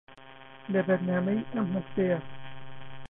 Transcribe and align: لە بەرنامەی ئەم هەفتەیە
لە 0.71 0.81
بەرنامەی 0.87 1.47
ئەم 1.53 1.67
هەفتەیە 1.75 2.19